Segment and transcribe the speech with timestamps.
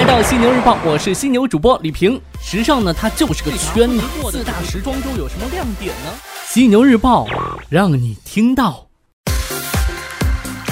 [0.00, 2.18] 来到犀牛日报，我是犀牛主播李平。
[2.42, 4.00] 时尚呢，它就是个圈子。
[4.30, 6.10] 四大时装周有什么亮点呢？
[6.46, 7.26] 犀牛日报
[7.68, 8.86] 让你听到。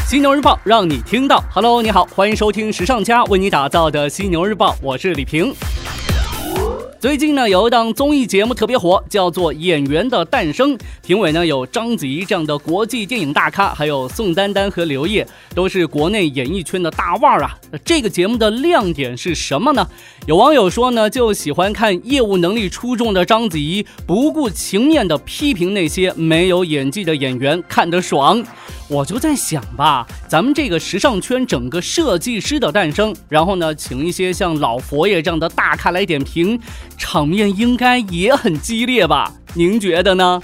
[0.07, 1.45] 犀牛日报让你听到。
[1.53, 5.55] Hello，你好，欢迎收听时尚家为你打造的犀牛日报，我是李平。
[7.01, 10.77] 最近呢，有一档综艺节目特别火，叫做《演员的诞生》。
[11.01, 15.25] 评委呢有章子怡这样的国际电影大咖，还有宋丹丹和刘烨，
[15.55, 17.57] 都是国内演艺圈的大腕儿啊。
[17.71, 19.89] 那这个节目的亮点是什么呢？
[20.27, 28.45] 有网友说呢，就喜欢看业务能力出众的章子怡不顾情面的批评那些没有演技的演员，看得爽。
[28.89, 36.59] 我就在想吧，咱们这个时尚圈整个设计师的诞生，然后呢，请一些像老佛爷这样的大咖来点评，
[36.97, 39.31] 场面应该也很激烈吧？
[39.53, 40.41] 您觉得呢？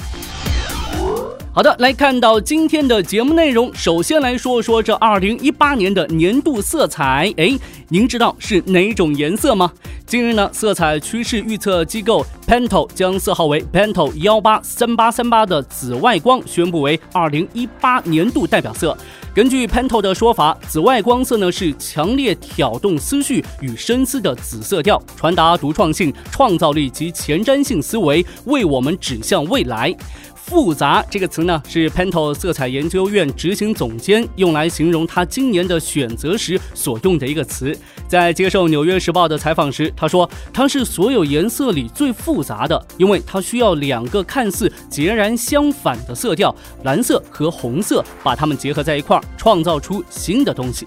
[1.54, 7.32] 好的，来看到今天的节目内容，首先来说说这二零一八年的年度色彩。
[7.36, 7.56] 哎，
[7.94, 9.72] 您知道是哪种颜色吗？
[10.04, 18.98] 近日呢，色彩趋势预测机构 Pantol 将色号为 Pantol 幺八三八三八的紫外光宣布为二零一八年度代表色。
[19.32, 29.94] 根据 Pantol 的说法，紫外光色呢是强烈挑动思绪与深思的紫色调，传达独创性、创造力及前瞻性思维，为我们指向未来。
[30.34, 37.74] 复杂这个词呢，是 Pantol 色彩研究院执行总监用来形容他今年的选择时所用的一个词。
[38.06, 50.86] 在接受《纽约时报》的采访时，他说：“它是所有颜色里最复杂的，因为它需要两个看似截然相反的色调——蓝色和红色，把它们结合在一块儿，创造出新的东西。”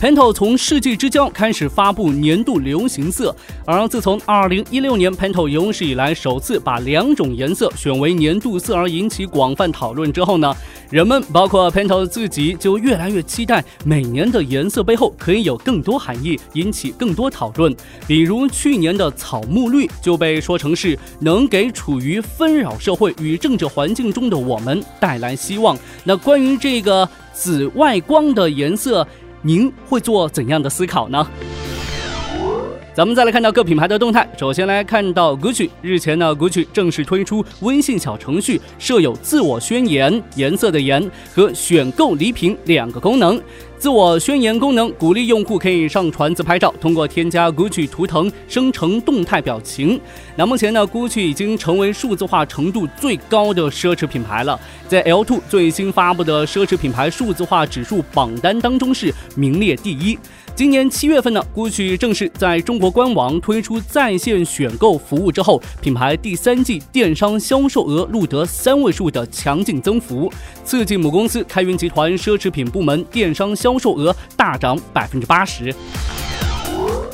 [0.00, 3.34] Pantone 从世纪之交开始发布年度流行色，
[3.66, 10.54] 而自从2016年 Pantone 有史以来首次把两种颜色选为年度色而引起广泛讨论之后呢，
[10.88, 17.72] 人们包括 Pantone 自己就越来越期待每年的颜色背后可以有更多含义，引起更多讨论。
[18.08, 25.78] 比如去年的草木绿就被说成是能给处于纷扰社会与政治环境中的我们带来希望。
[26.02, 29.06] 那关于这个紫外光的颜色。
[29.40, 31.24] 您会做怎样的思考呢？
[32.92, 34.28] 咱们再来看到各品牌的动态。
[34.36, 43.40] 首先来看到 Gucci，日前呢，Gucci 正式推出微信小程序，设有自我宣言、颜色的颜和选购礼品两个功能。
[43.78, 50.00] 自我宣言功能鼓励用户可以上传自拍照，通过添加 Gucci 图腾生成动态表情。
[50.34, 54.58] 那目前呢，Gucci 已经成为数字化程度最高的奢侈品牌了，
[54.88, 60.18] 在 L2 最新发布的奢侈品牌数字化指数榜单当中是名列第一。
[60.58, 70.28] 今年七月份呢，GUCCI 正式在中国官网推出在线选购服务之后，品牌第三季电商销售额录得三位数的强劲增幅，
[70.64, 75.72] 刺激母公司开云集团奢侈品部门电商销售额大涨百分之八十。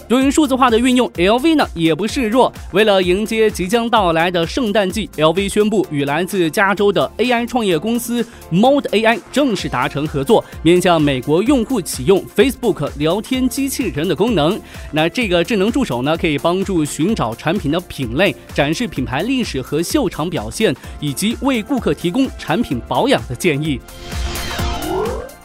[0.06, 2.52] 对于数字化的运用，LV 呢也不示弱。
[2.72, 14.60] 为了迎接即将到来的圣诞季，LV 宣布与来自加州的 AI 创业公司 Mode AI 正式达成合作，面向美国用户启用 Facebook 聊天机器人的功能。
[14.92, 23.80] 那这个智能助手呢，可以帮助寻找产品的品类、展示品牌历史和秀场表现，以及为顾客提供产品保养的建议。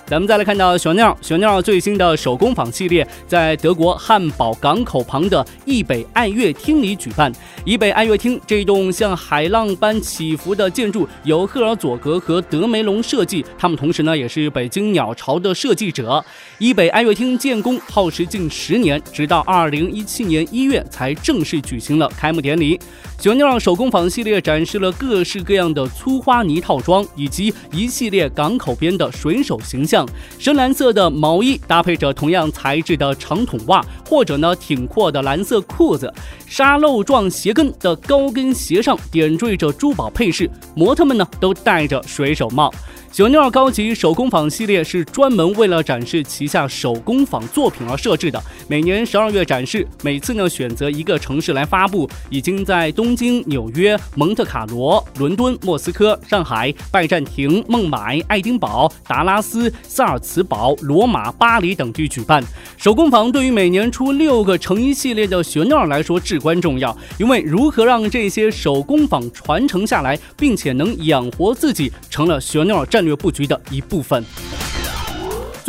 [0.09, 7.31] 咱们再来看到小鸟，小鸟最新的手工坊系列在德国汉堡港口旁的易北爱乐厅里举办。
[7.64, 16.25] 易北爱乐厅这一栋像海浪般起伏的建筑由赫尔佐格和德梅隆设计，他们同时呢也是北京鸟巢的设计者。
[16.58, 22.80] 易北爱乐厅建工耗时近十年，直到二零一七年一月才正式举行了开幕典礼。
[23.19, 29.99] 小鸟手工坊系列展示了各式各样的粗花泥套装，以及一系列港口边的水手形象。
[30.38, 36.14] 深蓝色的毛衣搭配着同样材质的长筒袜，或者呢挺阔的蓝色裤子，
[36.46, 42.74] 沙漏状鞋跟的高跟鞋上点缀着珠宝配饰，模特们呢都戴着水手帽。
[43.12, 62.44] 雪尼尔高级手工坊系列是专门为了展示旗下手工坊作品而设置的，每年十二月展示，每次呢选择一个城市来发布，已经在东京、纽约、蒙特卡罗、伦敦、莫斯科、上海、拜占庭、孟买、爱丁堡、达拉斯、萨尔茨堡、罗马、巴黎等地举办。
[62.78, 72.99] 手工坊对于每年出六个成衣系列的雪尼尔来说至关重要，因为如何让这些手工坊传承下来，并且能养活自己，成了雪尼尔战。
[73.00, 74.22] 战略布局的一部分。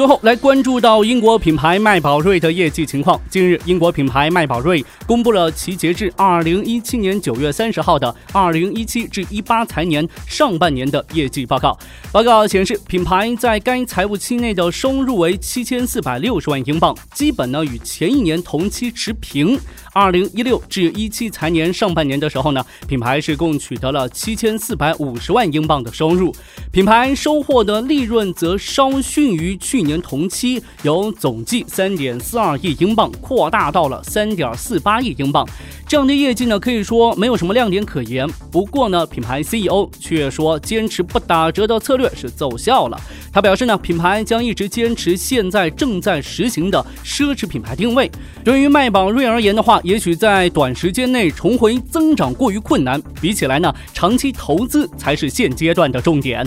[0.01, 3.21] 最后来关注到英国品牌迈宝瑞的业绩情况。
[3.29, 11.79] 近日，英国品牌迈宝瑞公布了其截至二零一七年九月三十号的二零一七至一八财年上半年的业绩报告。
[12.11, 19.61] 报告显示，品牌在该财务期内的收入为七千四百六十万英镑，基本呢与前一年同期持平。
[19.93, 26.35] 二零一六至一七财年上半年的时候呢，品牌是共取得了七千四百五十万英镑的收入，
[26.73, 29.90] 品牌收获的利润则稍逊于去年。
[29.91, 35.45] 年同期由总计三点四二亿英镑扩大到了三点四八亿英镑，
[35.89, 38.29] 这样的业绩呢，可以说没有什么亮点可言。
[38.53, 43.01] 不过呢，品牌 CEO 却说，坚持不打折的策略是奏效了。
[43.33, 48.09] 他表示呢，品牌将一直坚持现在正在实行的奢侈品牌定位。
[48.45, 56.47] 对于迈宝瑞而言的话，也许在短时间内重回增长过于困难，比起来呢，长期投资才是现阶段的重点。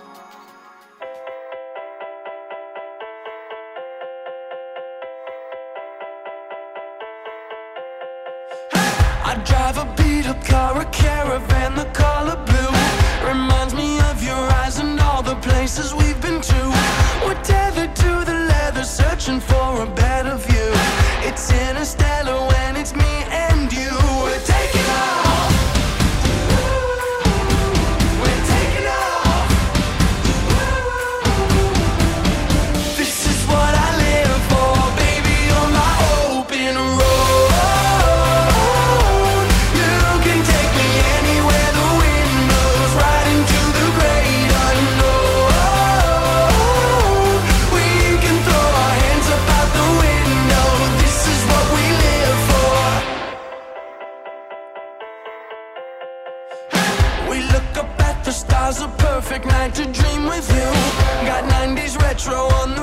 [62.23, 62.80] Throw on the